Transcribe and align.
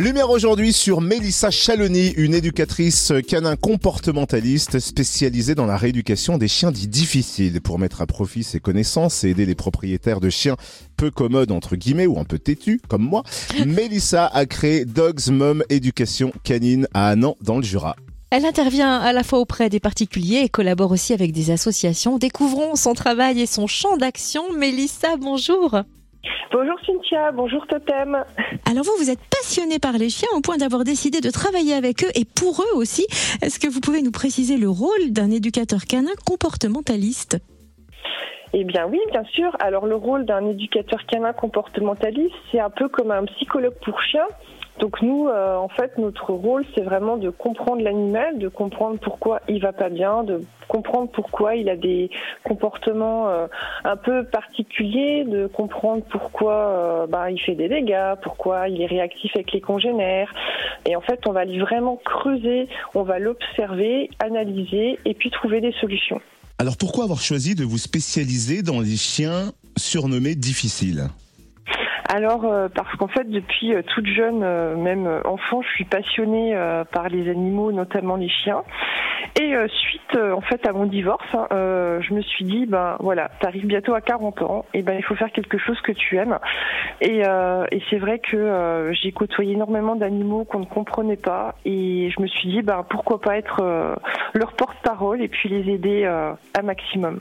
Lumière 0.00 0.30
aujourd'hui 0.30 0.72
sur 0.72 1.02
Mélissa 1.02 1.50
Chalony, 1.50 2.08
une 2.16 2.32
éducatrice 2.32 3.12
canin 3.28 3.54
comportementaliste 3.56 4.78
spécialisée 4.78 5.54
dans 5.54 5.66
la 5.66 5.76
rééducation 5.76 6.38
des 6.38 6.48
chiens 6.48 6.72
dits 6.72 6.88
difficiles 6.88 7.60
pour 7.60 7.78
mettre 7.78 8.00
à 8.00 8.06
profit 8.06 8.42
ses 8.42 8.60
connaissances 8.60 9.24
et 9.24 9.28
aider 9.28 9.44
les 9.44 9.54
propriétaires 9.54 10.20
de 10.20 10.30
chiens 10.30 10.56
peu 10.96 11.10
commodes 11.10 11.52
entre 11.52 11.76
guillemets 11.76 12.06
ou 12.06 12.18
un 12.18 12.24
peu 12.24 12.38
têtus 12.38 12.80
comme 12.88 13.02
moi. 13.02 13.24
Mélissa 13.66 14.26
a 14.26 14.46
créé 14.46 14.86
Dogs 14.86 15.28
Mom 15.28 15.62
Éducation 15.68 16.32
Canine 16.44 16.88
à 16.94 17.08
Annan 17.08 17.36
dans 17.42 17.58
le 17.58 17.62
Jura. 17.62 17.94
Elle 18.30 18.46
intervient 18.46 18.96
à 18.96 19.12
la 19.12 19.22
fois 19.22 19.38
auprès 19.38 19.68
des 19.68 19.80
particuliers 19.80 20.42
et 20.44 20.48
collabore 20.48 20.92
aussi 20.92 21.12
avec 21.12 21.32
des 21.32 21.50
associations. 21.50 22.16
Découvrons 22.16 22.74
son 22.74 22.94
travail 22.94 23.40
et 23.40 23.46
son 23.46 23.66
champ 23.66 23.98
d'action. 23.98 24.52
Mélissa, 24.54 25.16
bonjour. 25.18 25.82
Bonjour 26.52 26.76
Cynthia, 26.84 27.32
bonjour 27.32 27.66
Totem. 27.66 28.24
Alors 28.68 28.84
vous, 28.84 28.96
vous 28.98 29.10
êtes 29.10 29.20
passionnée 29.38 29.78
par 29.78 29.92
les 29.92 30.10
chiens 30.10 30.28
au 30.34 30.40
point 30.40 30.56
d'avoir 30.58 30.84
décidé 30.84 31.20
de 31.20 31.30
travailler 31.30 31.74
avec 31.74 32.04
eux 32.04 32.10
et 32.14 32.24
pour 32.24 32.60
eux 32.60 32.76
aussi. 32.76 33.06
Est-ce 33.40 33.58
que 33.58 33.68
vous 33.68 33.80
pouvez 33.80 34.02
nous 34.02 34.10
préciser 34.10 34.56
le 34.56 34.68
rôle 34.68 35.10
d'un 35.10 35.30
éducateur 35.30 35.84
canin 35.84 36.10
comportementaliste? 36.26 37.38
Eh 38.52 38.64
bien 38.64 38.86
oui, 38.86 39.00
bien 39.10 39.24
sûr. 39.24 39.56
Alors 39.60 39.86
le 39.86 39.94
rôle 39.94 40.24
d'un 40.24 40.46
éducateur 40.46 41.06
canin 41.06 41.32
comportementaliste, 41.32 42.34
c'est 42.50 42.60
un 42.60 42.70
peu 42.70 42.88
comme 42.88 43.10
un 43.10 43.24
psychologue 43.24 43.76
pour 43.84 44.02
chiens. 44.02 44.26
Donc 44.80 45.02
nous, 45.02 45.28
euh, 45.28 45.56
en 45.56 45.68
fait, 45.68 45.98
notre 45.98 46.32
rôle, 46.32 46.64
c'est 46.74 46.80
vraiment 46.80 47.18
de 47.18 47.28
comprendre 47.28 47.82
l'animal, 47.82 48.38
de 48.38 48.48
comprendre 48.48 48.98
pourquoi 48.98 49.40
il 49.46 49.60
va 49.60 49.72
pas 49.72 49.90
bien, 49.90 50.24
de 50.24 50.40
comprendre 50.68 51.10
pourquoi 51.10 51.54
il 51.54 51.68
a 51.68 51.76
des 51.76 52.10
comportements 52.44 53.28
euh, 53.28 53.46
un 53.84 53.96
peu 53.96 54.24
particuliers, 54.24 55.24
de 55.24 55.46
comprendre 55.46 56.02
pourquoi 56.08 57.06
bah, 57.08 57.30
il 57.30 57.38
fait 57.38 57.54
des 57.54 57.68
dégâts, 57.68 58.14
pourquoi 58.22 58.68
il 58.68 58.80
est 58.80 58.86
réactif 58.86 59.32
avec 59.34 59.52
les 59.52 59.60
congénères. 59.60 60.32
Et 60.86 60.96
en 60.96 61.02
fait, 61.02 61.26
on 61.28 61.32
va 61.32 61.44
vraiment 61.44 62.00
creuser, 62.02 62.66
on 62.94 63.02
va 63.02 63.18
l'observer, 63.18 64.08
analyser 64.18 64.98
et 65.04 65.14
puis 65.14 65.30
trouver 65.30 65.60
des 65.60 65.72
solutions. 65.72 66.20
Alors 66.60 66.76
pourquoi 66.76 67.04
avoir 67.04 67.20
choisi 67.20 67.54
de 67.54 67.64
vous 67.64 67.78
spécialiser 67.78 68.60
dans 68.60 68.80
les 68.80 68.98
chiens 68.98 69.52
surnommés 69.78 70.34
difficiles? 70.34 71.08
Alors 72.06 72.44
euh, 72.44 72.68
parce 72.68 72.94
qu'en 72.96 73.08
fait 73.08 73.24
depuis 73.30 73.72
euh, 73.72 73.80
toute 73.94 74.04
jeune, 74.04 74.42
euh, 74.42 74.76
même 74.76 75.08
enfant, 75.24 75.62
je 75.62 75.68
suis 75.70 75.86
passionnée 75.86 76.54
par 76.92 77.08
les 77.08 77.30
animaux, 77.30 77.72
notamment 77.72 78.16
les 78.16 78.28
chiens. 78.28 78.62
Et 79.40 79.54
suite 79.68 80.16
en 80.16 80.40
fait 80.40 80.66
à 80.66 80.72
mon 80.72 80.86
divorce, 80.86 81.26
hein, 81.34 81.46
je 81.50 82.14
me 82.14 82.20
suis 82.22 82.44
dit 82.44 82.66
ben 82.66 82.96
voilà, 83.00 83.30
t'arrives 83.40 83.66
bientôt 83.66 83.94
à 83.94 84.00
40 84.00 84.42
ans, 84.42 84.64
et 84.74 84.82
ben 84.82 84.94
il 84.94 85.02
faut 85.02 85.14
faire 85.14 85.32
quelque 85.32 85.58
chose 85.58 85.80
que 85.82 85.92
tu 85.92 86.16
aimes. 86.16 86.38
Et, 87.00 87.20
et 87.20 87.82
c'est 87.90 87.98
vrai 87.98 88.18
que 88.18 88.90
j'ai 89.00 89.12
côtoyé 89.12 89.54
énormément 89.54 89.96
d'animaux 89.96 90.44
qu'on 90.44 90.60
ne 90.60 90.64
comprenait 90.64 91.16
pas, 91.16 91.54
et 91.64 92.10
je 92.10 92.22
me 92.22 92.26
suis 92.26 92.48
dit 92.48 92.62
ben 92.62 92.84
pourquoi 92.88 93.20
pas 93.20 93.36
être 93.36 93.62
leur 94.34 94.52
porte-parole 94.52 95.22
et 95.22 95.28
puis 95.28 95.48
les 95.48 95.72
aider 95.72 96.04
un 96.04 96.62
maximum. 96.62 97.20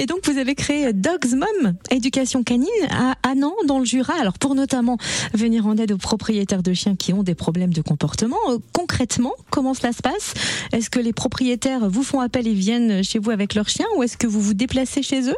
Et 0.00 0.06
donc, 0.06 0.20
vous 0.24 0.38
avez 0.38 0.54
créé 0.54 0.92
Dogs 0.92 1.32
Mom, 1.32 1.74
éducation 1.90 2.44
canine 2.44 2.68
à 2.90 3.16
Annan, 3.28 3.52
dans 3.66 3.80
le 3.80 3.84
Jura. 3.84 4.14
Alors, 4.20 4.38
pour 4.38 4.54
notamment 4.54 4.96
venir 5.34 5.66
en 5.66 5.76
aide 5.76 5.90
aux 5.90 5.98
propriétaires 5.98 6.62
de 6.62 6.72
chiens 6.72 6.94
qui 6.94 7.12
ont 7.12 7.24
des 7.24 7.34
problèmes 7.34 7.72
de 7.74 7.82
comportement. 7.82 8.38
Euh, 8.48 8.58
concrètement, 8.72 9.34
comment 9.50 9.74
cela 9.74 9.92
se 9.92 10.00
passe? 10.00 10.34
Est-ce 10.72 10.88
que 10.88 11.00
les 11.00 11.12
propriétaires 11.12 11.90
vous 11.90 12.04
font 12.04 12.20
appel 12.20 12.46
et 12.46 12.54
viennent 12.54 13.02
chez 13.02 13.18
vous 13.18 13.30
avec 13.30 13.54
leurs 13.54 13.68
chiens 13.68 13.88
ou 13.96 14.04
est-ce 14.04 14.16
que 14.16 14.28
vous 14.28 14.40
vous 14.40 14.54
déplacez 14.54 15.02
chez 15.02 15.28
eux? 15.28 15.36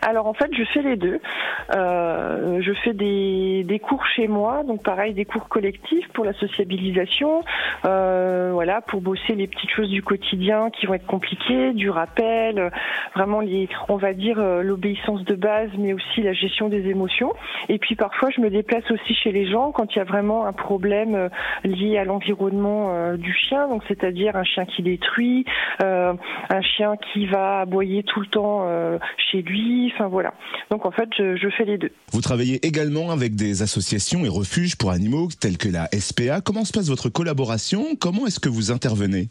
Alors 0.00 0.26
en 0.26 0.34
fait, 0.34 0.50
je 0.56 0.64
fais 0.64 0.82
les 0.82 0.96
deux. 0.96 1.20
Euh, 1.74 2.60
je 2.60 2.72
fais 2.84 2.92
des, 2.92 3.64
des, 3.64 3.78
cours 3.78 4.04
chez 4.06 4.28
moi, 4.28 4.62
donc 4.64 4.82
pareil, 4.82 5.14
des 5.14 5.24
cours 5.24 5.48
collectifs 5.48 6.08
pour 6.12 6.24
la 6.24 6.32
sociabilisation, 6.34 7.42
euh, 7.84 8.50
voilà, 8.52 8.80
pour 8.80 9.00
bosser 9.00 9.34
les 9.34 9.46
petites 9.46 9.70
choses 9.70 9.88
du 9.88 10.02
quotidien 10.02 10.70
qui 10.70 10.86
vont 10.86 10.94
être 10.94 11.06
compliquées, 11.06 11.72
du 11.72 11.90
rappel, 11.90 12.70
vraiment 13.14 13.40
les, 13.40 13.68
on 13.88 13.96
va 13.96 14.12
dire 14.12 14.38
euh, 14.38 14.62
l'obéissance 14.62 15.24
de 15.24 15.34
base, 15.34 15.70
mais 15.78 15.92
aussi 15.92 16.22
la 16.22 16.32
gestion 16.32 16.68
des 16.68 16.88
émotions. 16.88 17.32
Et 17.68 17.78
puis 17.78 17.94
parfois, 17.94 18.30
je 18.30 18.40
me 18.40 18.50
déplace 18.50 18.88
aussi 18.90 19.14
chez 19.14 19.32
les 19.32 19.50
gens 19.50 19.72
quand 19.72 19.94
il 19.94 19.98
y 19.98 20.00
a 20.00 20.04
vraiment 20.04 20.46
un 20.46 20.52
problème 20.52 21.14
euh, 21.14 21.28
lié 21.64 21.98
à 21.98 22.04
l'environnement 22.04 22.90
euh, 22.92 23.16
du 23.16 23.32
chien, 23.32 23.68
donc 23.68 23.82
c'est-à-dire 23.88 24.36
un 24.36 24.44
chien 24.44 24.64
qui 24.64 24.82
détruit, 24.82 25.44
un 25.80 26.62
chien 26.62 26.96
qui 26.96 27.26
va 27.26 27.60
aboyer 27.60 28.02
tout 28.02 28.20
le 28.20 28.26
temps 28.26 28.66
chez 29.16 29.42
lui 29.42 29.81
Donc 30.70 30.86
en 30.86 30.90
fait, 30.90 31.08
je, 31.16 31.48
fais 31.56 31.64
les 31.64 31.78
deux. 31.78 31.90
Vous 32.12 32.20
travaillez 32.20 32.64
également 32.66 33.10
avec 33.10 33.34
des 33.34 33.62
associations 33.62 34.24
et 34.24 34.28
refuges 34.28 34.76
pour 34.76 34.90
animaux 34.90 35.28
tels 35.40 35.58
que 35.58 35.68
la 35.68 35.88
SPA. 35.92 36.40
Comment 36.40 36.64
se 36.64 36.72
passe 36.72 36.88
votre 36.88 37.08
collaboration? 37.08 37.96
Comment 37.98 38.26
est-ce 38.26 38.40
que 38.40 38.48
vous 38.48 38.70
intervenez? 38.70 39.28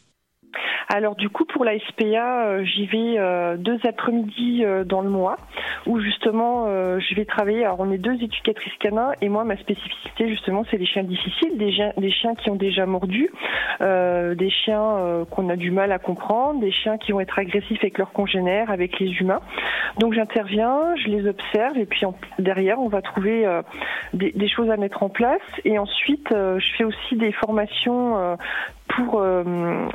Alors 0.91 1.15
du 1.15 1.29
coup 1.29 1.45
pour 1.45 1.63
la 1.63 1.79
SPA, 1.79 2.47
euh, 2.47 2.65
j'y 2.65 2.85
vais 2.85 3.17
euh, 3.17 3.55
deux 3.55 3.79
après-midi 3.87 4.65
euh, 4.65 4.83
dans 4.83 4.99
le 4.99 5.09
mois 5.09 5.37
où 5.85 6.01
justement 6.01 6.65
je 6.99 7.15
vais 7.15 7.25
travailler. 7.25 7.63
Alors 7.63 7.79
on 7.79 7.91
est 7.91 7.97
deux 7.97 8.21
éducatrices 8.21 8.75
canins 8.79 9.13
et 9.21 9.29
moi 9.29 9.43
ma 9.45 9.57
spécificité 9.57 10.27
justement 10.27 10.63
c'est 10.69 10.77
les 10.77 10.85
chiens 10.85 11.03
difficiles, 11.03 11.57
des, 11.57 12.11
chiens 12.11 12.35
qui 12.35 12.49
ont 12.49 12.55
déjà 12.55 12.85
mordu, 12.85 13.31
des 13.79 14.49
chiens 14.49 15.25
qu'on 15.31 15.49
a 15.49 15.55
du 15.55 15.71
mal 15.71 15.91
à 15.91 15.97
comprendre, 15.97 16.59
des 16.59 16.71
chiens 16.71 16.97
qui 16.97 17.13
vont 17.13 17.19
être 17.19 17.39
agressifs 17.39 17.79
avec 17.81 17.97
leurs 17.97 18.11
congénères, 18.11 18.69
avec 18.69 18.99
les 18.99 19.11
humains. 19.13 19.41
Donc 19.99 20.13
j'interviens, 20.13 20.95
je 20.97 21.07
les 21.07 21.27
observe 21.27 21.77
et 21.77 21.85
puis 21.85 22.05
derrière 22.37 22.79
on 22.79 22.89
va 22.89 23.01
trouver 23.01 23.47
des, 24.13 24.31
des, 24.33 24.49
choses 24.49 24.69
à 24.69 24.77
mettre 24.77 25.01
en 25.01 25.09
place 25.09 25.41
et 25.65 25.79
ensuite 25.79 26.27
je 26.31 26.75
fais 26.77 26.83
aussi 26.83 27.15
des 27.15 27.31
formations 27.31 28.37
pour 28.95 29.21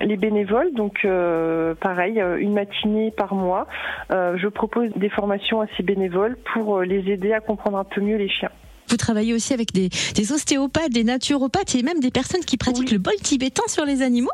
les 0.01 0.17
bénévoles. 0.17 0.73
Donc 0.75 1.05
euh, 1.05 1.75
pareil, 1.75 2.21
euh, 2.21 2.39
une 2.39 2.55
matinée 2.55 3.11
par 3.11 3.35
mois, 3.35 3.67
euh, 4.13 4.37
je 4.39 4.49
propose 4.49 4.91
des 4.97 5.09
formations 5.11 5.61
à 5.61 5.67
ces 5.77 5.83
bénévoles 5.83 6.37
pour 6.55 6.81
les 6.81 7.11
aider 7.11 7.33
à 7.33 7.41
comprendre 7.41 7.79
un 7.79 7.85
peu 7.85 8.01
mieux 8.01 8.17
les 8.17 8.29
chiens. 8.29 8.51
Vous 8.89 8.97
travaillez 8.97 9.35
aussi 9.35 9.53
avec 9.53 9.73
des, 9.73 9.89
ostéopathes, 10.33 10.91
des 10.91 11.03
naturopathes 11.03 11.75
et 11.75 11.83
même 11.83 11.99
des 11.99 12.13
personnes 12.13 12.45
qui 12.45 12.57
pratiquent 12.57 12.93
le 12.93 12.99
bol 12.99 13.15
tibétain 13.17 13.65
sur 13.67 13.85
les 13.85 14.03
animaux 14.03 14.31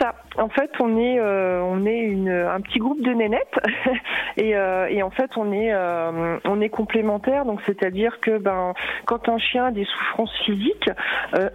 ça. 0.00 0.14
En 0.38 0.48
fait, 0.48 0.70
on 0.80 0.96
est 0.96 1.18
euh, 1.18 1.60
on 1.62 1.84
est 1.84 1.98
une, 1.98 2.30
un 2.30 2.60
petit 2.60 2.78
groupe 2.78 3.02
de 3.02 3.12
nénettes 3.12 3.60
et, 4.36 4.56
euh, 4.56 4.86
et 4.88 5.02
en 5.02 5.10
fait 5.10 5.30
on 5.36 5.52
est 5.52 5.72
euh, 5.72 6.38
on 6.44 6.60
est 6.60 6.68
complémentaires. 6.68 7.44
Donc 7.44 7.60
c'est-à-dire 7.66 8.20
que 8.20 8.38
ben 8.38 8.72
quand 9.06 9.28
un 9.28 9.38
chien 9.38 9.66
a 9.66 9.70
des 9.70 9.84
souffrances 9.84 10.34
physiques, 10.44 10.90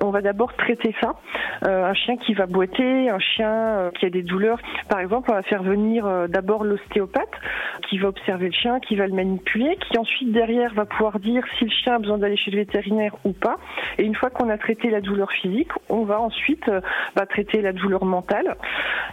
on 0.03 0.09
va 0.09 0.22
d'abord 0.22 0.53
traiter 0.56 0.94
ça. 1.01 1.16
un 1.63 1.94
chien 1.94 2.17
qui 2.17 2.33
va 2.33 2.45
boiter, 2.45 3.09
un 3.09 3.19
chien 3.19 3.91
qui 3.97 4.06
a 4.06 4.09
des 4.09 4.23
douleurs. 4.23 4.59
Par 4.89 5.00
exemple, 5.00 5.31
on 5.31 5.35
va 5.35 5.44
faire 5.44 5.63
venir 5.63 6.27
d'abord 6.27 6.63
l'ostéopathe 6.63 7.35
qui 7.89 7.97
va 7.97 8.09
observer 8.09 8.47
le 8.47 8.53
chien, 8.53 8.79
qui 8.79 8.95
va 8.95 9.07
le 9.07 9.13
manipuler, 9.13 9.77
qui 9.77 9.97
ensuite 9.97 10.31
derrière 10.31 10.73
va 10.73 10.85
pouvoir 10.85 11.19
dire 11.19 11.44
si 11.57 11.66
le 11.66 11.72
chien 11.72 11.95
a 11.95 12.00
besoin 12.00 12.17
d'aller 12.17 12.38
chez 12.38 12.51
le 12.51 12.57
vétérinaire 12.57 13.16
ou 13.23 13.33
pas. 13.33 13.57
Et 13.97 14.03
une 14.03 14.16
fois 14.16 14.29
qu'on 14.29 14.50
a 14.50 14.57
traité 14.57 14.89
la 14.89 15.01
douleur 15.01 15.31
physique, 15.31 15.72
on 15.89 16.03
va 16.03 16.19
ensuite 16.19 16.69
bah, 17.16 17.25
traiter 17.25 17.62
la 17.62 17.73
douleur 17.73 18.06
mentale. 18.06 18.34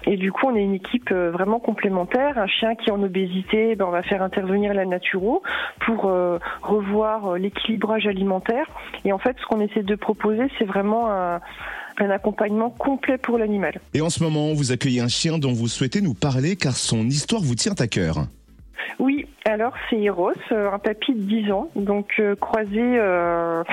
Et 0.07 0.17
du 0.17 0.33
coup, 0.33 0.47
on 0.47 0.57
est 0.57 0.63
une 0.63 0.75
équipe 0.75 1.11
euh, 1.13 1.31
vraiment 1.31 1.61
complémentaire. 1.61 2.39
Un 2.39 2.47
chien 2.47 2.75
qui 2.75 2.89
est 2.89 2.93
en 2.93 3.03
obésité, 3.03 3.77
ben, 3.77 3.87
on 3.87 3.91
va 3.91 4.03
faire 4.03 4.23
intervenir 4.23 4.75
la 4.75 4.85
naturo 4.85 5.43
pour 5.81 6.07
euh, 6.07 6.39
revoir 6.63 7.35
euh, 7.35 7.39
l'équilibrage 7.39 8.07
alimentaire. 8.07 8.67
Et 9.05 9.13
en 9.13 9.19
fait, 9.19 9.37
ce 9.41 9.47
qu'on 9.47 9.61
essaie 9.61 9.83
de 9.83 9.95
proposer, 9.95 10.45
c'est 10.59 10.65
vraiment 10.65 11.11
un, 11.11 11.41
un 11.99 12.11
accompagnement 12.11 12.71
complet 12.71 13.19
pour 13.19 13.39
l'animal. 13.39 13.81
Et 13.95 14.01
en 14.01 14.11
ce 14.11 14.23
moment, 14.23 14.53
vous 14.55 14.73
accueillez 14.73 15.01
un 15.01 15.09
chien 15.09 15.39
dont 15.39 15.53
vous 15.53 15.69
souhaitez 15.69 16.01
nous 16.01 16.15
parler 16.15 16.57
car 16.57 16.77
son 16.77 17.07
histoire 17.07 17.43
vous 17.43 17.55
tient 17.55 17.75
à 17.79 17.87
cœur. 17.87 18.27
Oui, 18.99 19.27
alors 19.45 19.75
c'est 19.91 20.01
Eros, 20.01 20.33
un 20.51 20.79
papy 20.79 21.15
de 21.15 21.21
10 21.21 21.53
ans, 21.53 21.69
donc 21.75 22.23
croisé 22.41 22.81
euh, 22.81 23.65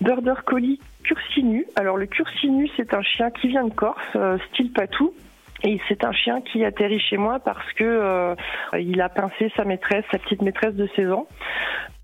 Border 0.00 0.34
Collie 0.44 0.80
Cursinu. 1.04 1.66
Alors 1.76 1.96
le 1.96 2.06
Cursinu, 2.06 2.68
c'est 2.76 2.94
un 2.94 3.02
chien 3.02 3.30
qui 3.30 3.48
vient 3.48 3.64
de 3.64 3.72
Corse, 3.72 4.00
euh, 4.16 4.38
style 4.50 4.72
patou. 4.72 5.14
Et 5.62 5.80
c'est 5.88 6.04
un 6.04 6.12
chien 6.12 6.42
qui 6.42 6.62
atterrit 6.64 7.00
chez 7.00 7.16
moi 7.16 7.38
parce 7.38 7.72
que 7.74 7.84
euh, 7.84 8.34
il 8.78 9.00
a 9.00 9.08
pincé 9.08 9.50
sa 9.56 9.64
maîtresse, 9.64 10.04
sa 10.10 10.18
petite 10.18 10.42
maîtresse 10.42 10.74
de 10.74 10.86
16 10.94 11.12
ans. 11.12 11.26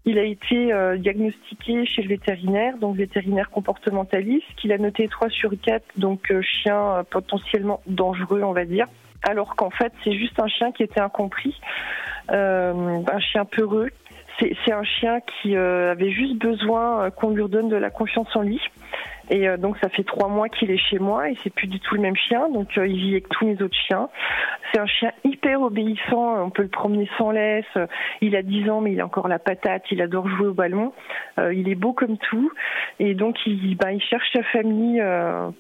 Il 0.07 0.19
a 0.19 0.23
été 0.23 0.73
euh, 0.73 0.97
diagnostiqué 0.97 1.85
chez 1.85 2.01
le 2.01 2.09
vétérinaire, 2.09 2.79
donc 2.79 2.97
vétérinaire 2.97 3.51
comportementaliste, 3.51 4.47
qu'il 4.57 4.73
a 4.73 4.79
noté 4.79 5.09
3 5.09 5.29
sur 5.29 5.51
4, 5.61 5.85
donc 5.99 6.33
chien 6.41 7.05
potentiellement 7.11 7.83
dangereux, 7.87 8.43
on 8.43 8.53
va 8.53 8.65
dire. 8.65 8.87
Alors 9.29 9.55
qu'en 9.57 9.69
fait, 9.69 9.93
c'est 10.05 10.15
juste 10.15 10.41
un 10.41 10.49
chien 10.49 10.73
qui 10.73 10.83
était 10.83 11.01
incompris, 11.01 11.55
un 12.29 13.21
chien 13.21 13.45
peureux. 13.45 13.91
C'est 14.39 14.73
un 14.73 14.85
chien 14.85 15.21
qui 15.21 15.55
avait 15.57 16.11
juste 16.11 16.37
besoin 16.37 17.11
qu'on 17.11 17.31
lui 17.31 17.43
redonne 17.43 17.69
de 17.69 17.77
la 17.77 17.91
confiance 17.91 18.35
en 18.35 18.43
lui. 18.43 18.61
Et 19.33 19.47
donc 19.59 19.77
ça 19.81 19.89
fait 19.89 20.03
trois 20.03 20.29
mois 20.29 20.49
qu'il 20.49 20.73
est 20.73 20.91
chez 20.91 20.99
moi 20.99 21.31
et 21.31 21.37
c'est 21.43 21.55
plus 21.55 21.69
du 21.69 21.79
tout 21.79 21.95
le 21.95 22.01
même 22.01 22.17
chien. 22.17 22.49
Donc 22.49 22.69
il 22.77 22.97
vit 22.97 23.11
avec 23.13 23.29
tous 23.29 23.45
les 23.45 23.63
autres 23.63 23.77
chiens. 23.87 24.09
C'est 24.73 24.81
un 24.81 24.87
chien 24.87 25.13
hyper 25.25 25.63
obéissant. 25.63 26.43
On 26.43 26.51
peut 26.51 26.63
le 26.63 26.69
promener 26.69 27.09
sans 27.17 27.31
laisse. 27.31 27.79
Il 28.23 28.35
a 28.35 28.43
10 28.43 28.71
ans 28.71 28.81
mais 28.81 28.93
il 28.93 29.01
a 29.01 29.05
encore 29.05 29.29
la 29.29 29.39
patate. 29.39 29.83
Il 29.91 30.03
adore 30.03 30.29
jouer 30.29 30.49
au 30.49 30.55
ballon. 30.55 30.93
il 31.39 31.69
est 31.69 31.77
beau 31.77 31.93
comme 31.93 32.17
tout. 32.17 32.51
Et 32.99 33.15
donc 33.15 33.37
il, 33.47 33.77
bah, 33.77 33.93
il 33.93 34.03
cherche 34.03 34.27
sa 34.33 34.43
famille 34.45 35.03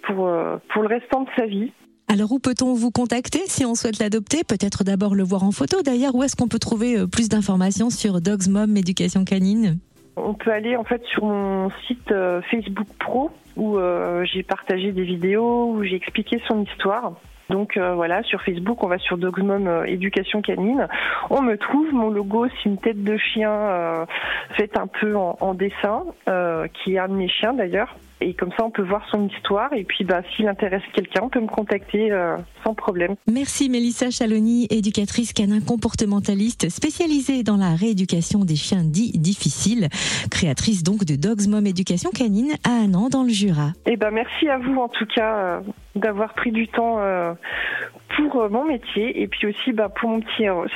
pour 0.02 0.28
pour 0.68 0.82
le 0.82 0.88
restant 0.88 1.22
de 1.22 1.28
sa 1.36 1.46
vie. 1.46 1.72
Alors 2.12 2.32
où 2.32 2.40
peut-on 2.40 2.74
vous 2.74 2.90
contacter 2.90 3.38
si 3.46 3.64
on 3.64 3.76
souhaite 3.76 4.00
l'adopter? 4.00 4.38
Peut-être 4.42 4.82
d'abord 4.82 5.14
le 5.14 5.22
voir 5.22 5.44
en 5.44 5.52
photo 5.52 5.80
d'ailleurs. 5.80 6.12
Où 6.16 6.24
est-ce 6.24 6.34
qu'on 6.34 6.48
peut 6.48 6.58
trouver 6.58 6.98
euh, 6.98 7.06
plus 7.06 7.28
d'informations 7.28 7.88
sur 7.88 8.20
Dogs 8.20 8.48
Mom 8.48 8.76
Éducation 8.76 9.24
Canine? 9.24 9.78
On 10.16 10.34
peut 10.34 10.50
aller 10.50 10.76
en 10.76 10.82
fait 10.82 11.00
sur 11.04 11.24
mon 11.24 11.70
site 11.86 12.10
euh, 12.10 12.42
Facebook 12.50 12.88
Pro 12.98 13.30
où 13.56 13.78
euh, 13.78 14.24
j'ai 14.24 14.42
partagé 14.42 14.90
des 14.90 15.04
vidéos, 15.04 15.70
où 15.70 15.84
j'ai 15.84 15.94
expliqué 15.94 16.42
son 16.48 16.64
histoire. 16.64 17.12
Donc 17.48 17.76
voilà, 17.76 18.22
sur 18.22 18.40
Facebook, 18.42 18.82
on 18.84 18.86
va 18.86 18.98
sur 18.98 19.18
Dogmom 19.18 19.84
Éducation 19.84 20.40
Canine. 20.40 20.86
On 21.30 21.42
me 21.42 21.56
trouve, 21.56 21.92
mon 21.92 22.08
logo, 22.08 22.46
c'est 22.46 22.68
une 22.68 22.78
tête 22.78 23.02
de 23.02 23.16
chien 23.16 24.06
faite 24.56 24.78
un 24.78 24.86
peu 24.86 25.16
en, 25.16 25.36
en 25.40 25.54
dessin, 25.54 26.04
qui 26.72 26.94
est 26.94 26.98
un 26.98 27.08
de 27.08 27.14
mes 27.14 27.28
chiens 27.28 27.52
d'ailleurs. 27.52 27.96
Et 28.20 28.34
comme 28.34 28.50
ça, 28.50 28.64
on 28.64 28.70
peut 28.70 28.82
voir 28.82 29.02
son 29.10 29.28
histoire. 29.28 29.72
Et 29.72 29.84
puis, 29.84 30.04
bah, 30.04 30.22
s'il 30.34 30.46
intéresse 30.46 30.82
quelqu'un, 30.94 31.22
on 31.24 31.28
peut 31.28 31.40
me 31.40 31.46
contacter 31.46 32.12
euh, 32.12 32.36
sans 32.64 32.74
problème. 32.74 33.14
Merci 33.26 33.70
Mélissa 33.70 34.10
Chaloni, 34.10 34.66
éducatrice 34.70 35.32
canin 35.32 35.60
comportementaliste 35.60 36.68
spécialisée 36.68 37.42
dans 37.42 37.56
la 37.56 37.74
rééducation 37.74 38.44
des 38.44 38.56
chiens 38.56 38.84
dits 38.84 39.12
difficiles, 39.12 39.88
créatrice 40.30 40.82
donc 40.82 41.04
de 41.04 41.16
Dogs 41.16 41.48
Mom 41.48 41.66
Éducation 41.66 42.10
Canine 42.10 42.52
à 42.64 42.84
an 42.96 43.08
dans 43.08 43.22
le 43.22 43.30
Jura. 43.30 43.68
Et 43.86 43.92
eh 43.92 43.96
ben, 43.96 44.10
merci 44.10 44.48
à 44.48 44.58
vous 44.58 44.76
en 44.76 44.88
tout 44.88 45.06
cas 45.06 45.36
euh, 45.36 45.60
d'avoir 45.94 46.34
pris 46.34 46.52
du 46.52 46.68
temps 46.68 46.98
euh, 46.98 47.32
pour 48.16 48.50
mon 48.50 48.64
métier 48.64 49.22
et 49.22 49.28
puis 49.28 49.46
aussi 49.46 49.72
bah, 49.72 49.88
pour 49.88 50.10
mon 50.10 50.20
petit 50.20 50.44
Eros. 50.44 50.66